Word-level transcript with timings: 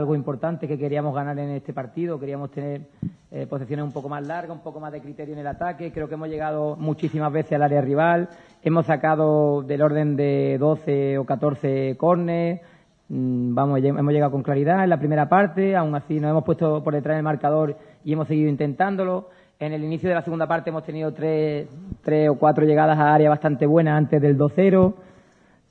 algo 0.00 0.16
importante 0.16 0.66
que 0.66 0.76
queríamos 0.76 1.14
ganar 1.14 1.38
en 1.38 1.50
este 1.50 1.72
partido, 1.72 2.18
queríamos 2.18 2.50
tener 2.50 2.80
eh, 3.30 3.46
posiciones 3.46 3.84
un 3.84 3.92
poco 3.92 4.08
más 4.08 4.26
largas, 4.26 4.56
un 4.56 4.62
poco 4.64 4.80
más 4.80 4.90
de 4.90 5.00
criterio 5.00 5.34
en 5.34 5.38
el 5.38 5.46
ataque, 5.46 5.92
creo 5.92 6.08
que 6.08 6.14
hemos 6.14 6.28
llegado 6.28 6.74
muchísimas 6.74 7.32
veces 7.32 7.52
al 7.52 7.62
área 7.62 7.80
rival, 7.80 8.28
hemos 8.64 8.86
sacado 8.86 9.62
del 9.62 9.82
orden 9.82 10.16
de 10.16 10.56
12 10.58 11.18
o 11.18 11.24
14 11.24 11.96
cornes, 11.96 12.60
mm, 13.08 13.54
vamos, 13.54 13.78
hemos 13.84 14.12
llegado 14.12 14.32
con 14.32 14.42
claridad 14.42 14.82
en 14.82 14.90
la 14.90 14.98
primera 14.98 15.28
parte, 15.28 15.76
aún 15.76 15.94
así 15.94 16.18
nos 16.18 16.32
hemos 16.32 16.42
puesto 16.42 16.82
por 16.82 16.92
detrás 16.92 17.16
del 17.16 17.22
marcador 17.22 17.76
y 18.02 18.14
hemos 18.14 18.26
seguido 18.26 18.50
intentándolo. 18.50 19.28
En 19.60 19.74
el 19.74 19.84
inicio 19.84 20.08
de 20.08 20.16
la 20.16 20.22
segunda 20.22 20.48
parte 20.48 20.70
hemos 20.70 20.82
tenido 20.82 21.12
tres, 21.14 21.68
tres 22.02 22.28
o 22.30 22.34
cuatro 22.34 22.64
llegadas 22.64 22.98
a 22.98 23.14
área 23.14 23.30
bastante 23.30 23.64
buenas 23.64 23.96
antes 23.96 24.20
del 24.20 24.36
2-0. 24.36 24.92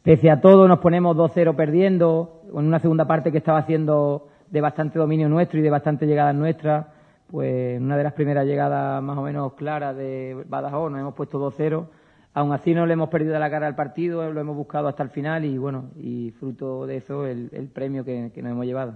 Pese 0.04 0.29
a 0.29 0.41
todo, 0.41 0.67
nos 0.67 0.79
ponemos 0.79 1.15
2-0 1.15 1.55
perdiendo, 1.55 2.41
en 2.49 2.65
una 2.65 2.79
segunda 2.79 3.07
parte 3.07 3.31
que 3.31 3.38
estaba 3.38 3.59
haciendo 3.59 4.27
de 4.49 4.59
bastante 4.59 4.99
dominio 4.99 5.29
nuestro 5.29 5.59
y 5.59 5.61
de 5.61 5.70
bastante 5.70 6.05
llegadas 6.05 6.35
nuestras. 6.35 6.88
Pues 7.27 7.80
una 7.80 7.95
de 7.95 8.03
las 8.03 8.11
primeras 8.11 8.45
llegadas 8.45 9.02
más 9.02 9.17
o 9.17 9.21
menos 9.21 9.53
claras 9.53 9.95
de 9.95 10.44
Badajoz, 10.45 10.91
nos 10.91 10.99
hemos 10.99 11.13
puesto 11.13 11.39
2-0. 11.39 11.88
Aún 12.34 12.52
así 12.52 12.73
no 12.73 12.85
le 12.85 12.94
hemos 12.94 13.08
perdido 13.08 13.39
la 13.39 13.49
cara 13.49 13.66
al 13.66 13.75
partido, 13.75 14.30
lo 14.30 14.41
hemos 14.41 14.58
buscado 14.58 14.89
hasta 14.89 15.03
el 15.03 15.09
final 15.09 15.45
y 15.45 15.58
bueno, 15.58 15.91
y 15.95 16.31
fruto 16.31 16.85
de 16.85 16.97
eso 16.97 17.25
el, 17.25 17.72
premio 17.73 18.03
que, 18.03 18.30
nos 18.35 18.52
hemos 18.52 18.66
llevado. 18.66 18.95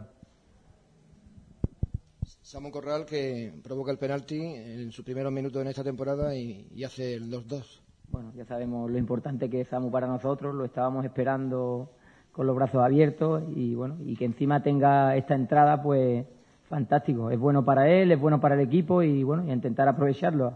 Samuel 2.42 2.74
Corral 2.74 3.06
que 3.06 3.54
provoca 3.64 3.92
el 3.92 3.98
penalti 3.98 4.42
en 4.42 4.92
sus 4.92 5.06
primeros 5.06 5.32
minutos 5.32 5.62
en 5.62 5.70
esta 5.70 5.86
temporada 5.86 6.36
y, 6.36 6.68
y 6.76 6.84
hace 6.84 7.14
el 7.14 7.32
2-2. 7.32 7.87
Bueno, 8.10 8.32
ya 8.36 8.46
sabemos 8.46 8.90
lo 8.90 8.98
importante 8.98 9.50
que 9.50 9.62
es 9.62 9.68
Samu 9.68 9.92
para 9.92 10.08
nosotros, 10.08 10.56
lo 10.56 10.66
estábamos 10.66 11.04
esperando 11.04 11.90
con 12.32 12.48
los 12.48 12.56
brazos 12.56 12.82
abiertos 12.84 13.44
y 13.56 13.76
bueno, 13.76 13.98
y 14.00 14.16
que 14.16 14.26
encima 14.26 14.64
tenga 14.64 15.16
esta 15.16 15.36
entrada, 15.36 15.82
pues 15.82 16.26
fantástico. 16.70 17.32
Es 17.32 17.40
bueno 17.40 17.66
para 17.66 17.90
él, 17.90 18.12
es 18.12 18.20
bueno 18.20 18.40
para 18.40 18.56
el 18.56 18.62
equipo 18.62 19.02
y 19.02 19.24
bueno, 19.24 19.44
y 19.46 19.52
intentar 19.52 19.88
aprovecharlo. 19.88 20.54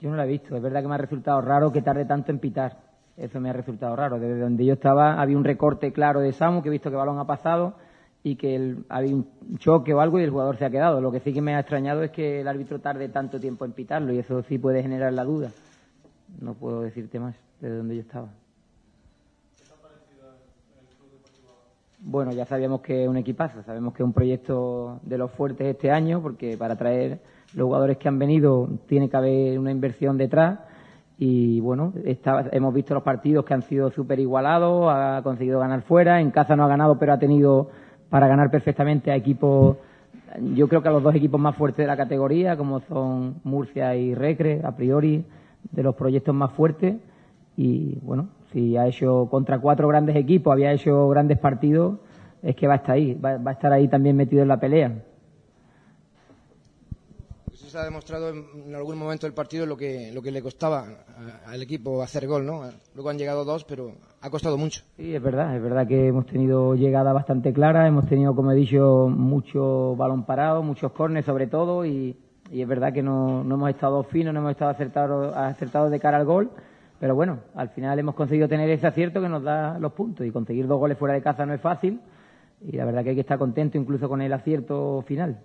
Yo 0.00 0.10
no 0.10 0.16
la 0.16 0.24
he 0.24 0.28
visto, 0.28 0.56
es 0.56 0.62
verdad 0.62 0.82
que 0.82 0.88
me 0.88 0.94
ha 0.96 0.98
resultado 0.98 1.40
raro 1.40 1.72
que 1.72 1.80
tarde 1.80 2.04
tanto 2.04 2.30
en 2.30 2.38
pitar. 2.38 2.76
Eso 3.16 3.40
me 3.40 3.48
ha 3.48 3.52
resultado 3.52 3.94
raro. 3.94 4.18
Desde 4.18 4.40
donde 4.40 4.64
yo 4.64 4.74
estaba 4.74 5.20
había 5.20 5.38
un 5.38 5.44
recorte 5.44 5.92
claro 5.92 6.20
de 6.20 6.32
Samu, 6.32 6.62
que 6.62 6.68
he 6.68 6.72
visto 6.72 6.90
que 6.90 6.96
balón 6.96 7.18
ha 7.18 7.26
pasado 7.26 7.74
y 8.26 8.36
que 8.36 8.56
el, 8.56 8.84
un 8.90 9.58
choque 9.58 9.92
o 9.92 10.00
algo 10.00 10.18
y 10.18 10.22
el 10.24 10.30
jugador 10.30 10.56
se 10.56 10.64
ha 10.64 10.70
quedado. 10.70 11.00
Lo 11.02 11.12
que 11.12 11.20
sí 11.20 11.34
que 11.34 11.42
me 11.42 11.54
ha 11.54 11.60
extrañado 11.60 12.02
es 12.02 12.10
que 12.10 12.40
el 12.40 12.48
árbitro 12.48 12.80
tarde 12.80 13.10
tanto 13.10 13.38
tiempo 13.38 13.66
en 13.66 13.72
pitarlo 13.72 14.14
y 14.14 14.18
eso 14.18 14.42
sí 14.44 14.58
puede 14.58 14.82
generar 14.82 15.12
la 15.12 15.24
duda. 15.24 15.50
No 16.40 16.54
puedo 16.54 16.80
decirte 16.80 17.20
más 17.20 17.36
desde 17.60 17.76
donde 17.76 17.96
yo 17.96 18.00
estaba. 18.00 18.28
Bueno, 22.06 22.32
ya 22.32 22.46
sabíamos 22.46 22.80
que 22.80 23.04
es 23.04 23.08
un 23.08 23.16
equipazo, 23.16 23.62
sabemos 23.62 23.94
que 23.94 24.02
es 24.02 24.06
un 24.06 24.12
proyecto 24.12 25.00
de 25.02 25.16
los 25.16 25.30
fuertes 25.30 25.66
este 25.66 25.90
año, 25.90 26.20
porque 26.20 26.56
para 26.56 26.76
traer 26.76 27.20
los 27.54 27.66
jugadores 27.66 27.98
que 27.98 28.08
han 28.08 28.18
venido 28.18 28.68
tiene 28.86 29.08
que 29.08 29.16
haber 29.16 29.58
una 29.58 29.70
inversión 29.70 30.16
detrás. 30.16 30.60
Y 31.18 31.60
bueno, 31.60 31.92
hemos 32.04 32.74
visto 32.74 32.92
los 32.92 33.02
partidos 33.02 33.44
que 33.44 33.54
han 33.54 33.62
sido 33.62 33.90
súper 33.90 34.18
igualados, 34.18 34.86
ha 34.90 35.20
conseguido 35.22 35.60
ganar 35.60 35.82
fuera, 35.82 36.20
en 36.20 36.30
casa 36.30 36.56
no 36.56 36.64
ha 36.64 36.68
ganado, 36.68 36.98
pero 36.98 37.12
ha 37.12 37.18
tenido 37.18 37.70
para 38.14 38.28
ganar 38.28 38.48
perfectamente 38.48 39.10
a 39.10 39.16
equipos, 39.16 39.76
yo 40.54 40.68
creo 40.68 40.80
que 40.80 40.88
a 40.88 40.92
los 40.92 41.02
dos 41.02 41.16
equipos 41.16 41.40
más 41.40 41.56
fuertes 41.56 41.78
de 41.78 41.88
la 41.88 41.96
categoría, 41.96 42.56
como 42.56 42.78
son 42.82 43.40
Murcia 43.42 43.96
y 43.96 44.14
Recre, 44.14 44.60
a 44.62 44.70
priori, 44.76 45.24
de 45.72 45.82
los 45.82 45.96
proyectos 45.96 46.32
más 46.32 46.52
fuertes. 46.52 46.94
Y 47.56 47.98
bueno, 48.02 48.28
si 48.52 48.76
ha 48.76 48.86
hecho 48.86 49.26
contra 49.28 49.58
cuatro 49.58 49.88
grandes 49.88 50.14
equipos, 50.14 50.52
había 50.52 50.70
hecho 50.70 51.08
grandes 51.08 51.38
partidos, 51.38 51.98
es 52.40 52.54
que 52.54 52.68
va 52.68 52.74
a 52.74 52.76
estar 52.76 52.94
ahí, 52.94 53.14
va, 53.14 53.36
va 53.38 53.50
a 53.50 53.54
estar 53.54 53.72
ahí 53.72 53.88
también 53.88 54.14
metido 54.14 54.42
en 54.42 54.48
la 54.48 54.60
pelea 54.60 54.92
ha 57.76 57.84
demostrado 57.84 58.30
en, 58.30 58.74
algún 58.74 58.96
momento 58.96 59.26
del 59.26 59.34
partido 59.34 59.66
lo 59.66 59.76
que, 59.76 60.10
lo 60.12 60.22
que 60.22 60.30
le 60.30 60.42
costaba 60.42 60.86
al 61.46 61.62
equipo 61.62 62.02
hacer 62.02 62.26
gol, 62.26 62.46
¿no? 62.46 62.62
Luego 62.94 63.10
han 63.10 63.18
llegado 63.18 63.44
dos, 63.44 63.64
pero 63.64 63.92
ha 64.20 64.30
costado 64.30 64.56
mucho. 64.56 64.82
Sí, 64.96 65.14
es 65.14 65.22
verdad, 65.22 65.56
es 65.56 65.62
verdad 65.62 65.86
que 65.86 66.08
hemos 66.08 66.26
tenido 66.26 66.74
llegada 66.74 67.12
bastante 67.12 67.52
clara, 67.52 67.86
hemos 67.86 68.06
tenido, 68.06 68.34
como 68.34 68.52
he 68.52 68.56
dicho, 68.56 69.08
mucho 69.08 69.96
balón 69.96 70.24
parado, 70.24 70.62
muchos 70.62 70.92
cornes 70.92 71.24
sobre 71.24 71.46
todo, 71.46 71.84
y, 71.84 72.16
es 72.50 72.68
verdad 72.68 72.92
que 72.92 73.02
no, 73.02 73.42
no, 73.44 73.54
hemos 73.54 73.70
estado 73.70 74.02
finos, 74.04 74.32
no 74.34 74.40
hemos 74.40 74.52
estado 74.52 74.70
acertados, 74.70 75.36
acertados 75.36 75.90
de 75.90 76.00
cara 76.00 76.18
al 76.18 76.24
gol, 76.24 76.50
pero 77.00 77.14
bueno, 77.14 77.40
al 77.54 77.70
final 77.70 77.98
hemos 77.98 78.14
conseguido 78.14 78.48
tener 78.48 78.70
ese 78.70 78.86
acierto 78.86 79.20
que 79.20 79.28
nos 79.28 79.42
da 79.42 79.78
los 79.78 79.92
puntos, 79.92 80.26
y 80.26 80.30
conseguir 80.30 80.66
dos 80.66 80.78
goles 80.78 80.98
fuera 80.98 81.14
de 81.14 81.22
casa 81.22 81.46
no 81.46 81.54
es 81.54 81.60
fácil, 81.60 82.00
y 82.60 82.76
la 82.76 82.84
verdad 82.84 83.02
que 83.02 83.10
hay 83.10 83.14
que 83.14 83.22
estar 83.22 83.38
contento 83.38 83.78
incluso 83.78 84.08
con 84.08 84.22
el 84.22 84.32
acierto 84.32 85.02
final. 85.06 85.40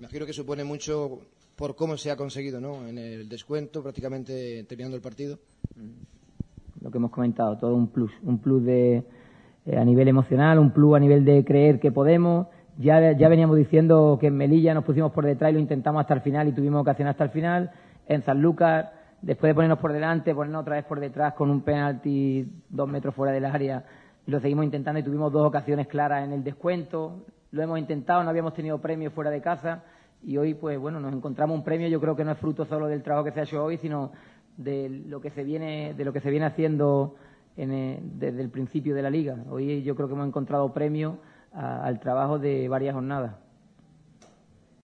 Imagino 0.00 0.24
que 0.24 0.32
supone 0.32 0.64
mucho 0.64 1.18
por 1.56 1.76
cómo 1.76 1.98
se 1.98 2.10
ha 2.10 2.16
conseguido, 2.16 2.58
¿no? 2.58 2.88
En 2.88 2.96
el 2.96 3.28
descuento, 3.28 3.82
prácticamente 3.82 4.64
terminando 4.64 4.96
el 4.96 5.02
partido. 5.02 5.38
Lo 6.80 6.90
que 6.90 6.96
hemos 6.96 7.10
comentado, 7.10 7.58
todo 7.58 7.74
un 7.74 7.88
plus, 7.88 8.10
un 8.22 8.38
plus 8.38 8.64
de 8.64 9.04
eh, 9.66 9.76
a 9.76 9.84
nivel 9.84 10.08
emocional, 10.08 10.58
un 10.58 10.70
plus 10.70 10.96
a 10.96 10.98
nivel 10.98 11.26
de 11.26 11.44
creer 11.44 11.78
que 11.78 11.92
podemos. 11.92 12.46
Ya, 12.78 13.12
ya 13.12 13.28
veníamos 13.28 13.58
diciendo 13.58 14.16
que 14.18 14.28
en 14.28 14.38
Melilla 14.38 14.72
nos 14.72 14.84
pusimos 14.84 15.12
por 15.12 15.26
detrás 15.26 15.50
y 15.50 15.54
lo 15.54 15.60
intentamos 15.60 16.00
hasta 16.00 16.14
el 16.14 16.22
final 16.22 16.48
y 16.48 16.52
tuvimos 16.52 16.80
ocasión 16.80 17.06
hasta 17.06 17.24
el 17.24 17.30
final. 17.30 17.70
En 18.08 18.22
San 18.22 18.40
Lucas, 18.40 18.86
después 19.20 19.50
de 19.50 19.54
ponernos 19.54 19.80
por 19.80 19.92
delante, 19.92 20.34
ponernos 20.34 20.62
otra 20.62 20.76
vez 20.76 20.86
por 20.86 20.98
detrás 20.98 21.34
con 21.34 21.50
un 21.50 21.60
penalti 21.60 22.50
dos 22.70 22.88
metros 22.88 23.14
fuera 23.14 23.34
del 23.34 23.44
área, 23.44 23.84
lo 24.24 24.40
seguimos 24.40 24.64
intentando 24.64 24.98
y 24.98 25.02
tuvimos 25.02 25.30
dos 25.30 25.46
ocasiones 25.46 25.88
claras 25.88 26.24
en 26.24 26.32
el 26.32 26.42
descuento 26.42 27.26
lo 27.52 27.62
hemos 27.62 27.78
intentado, 27.78 28.22
no 28.22 28.30
habíamos 28.30 28.54
tenido 28.54 28.80
premio 28.80 29.10
fuera 29.10 29.30
de 29.30 29.40
casa 29.40 29.82
y 30.22 30.36
hoy, 30.36 30.54
pues 30.54 30.78
bueno, 30.78 31.00
nos 31.00 31.12
encontramos 31.12 31.56
un 31.56 31.64
premio. 31.64 31.88
Yo 31.88 32.00
creo 32.00 32.14
que 32.14 32.24
no 32.24 32.32
es 32.32 32.38
fruto 32.38 32.64
solo 32.64 32.86
del 32.86 33.02
trabajo 33.02 33.24
que 33.24 33.32
se 33.32 33.40
ha 33.40 33.42
hecho 33.44 33.64
hoy, 33.64 33.78
sino 33.78 34.12
de 34.56 34.88
lo 34.88 35.20
que 35.20 35.30
se 35.30 35.44
viene, 35.44 35.94
de 35.94 36.04
lo 36.04 36.12
que 36.12 36.20
se 36.20 36.30
viene 36.30 36.46
haciendo 36.46 37.16
eh, 37.56 37.98
desde 38.02 38.40
el 38.40 38.50
principio 38.50 38.94
de 38.94 39.02
la 39.02 39.10
liga. 39.10 39.36
Hoy 39.48 39.82
yo 39.82 39.94
creo 39.96 40.08
que 40.08 40.14
hemos 40.14 40.26
encontrado 40.26 40.72
premio 40.72 41.18
al 41.52 41.98
trabajo 41.98 42.38
de 42.38 42.68
varias 42.68 42.94
jornadas. 42.94 43.34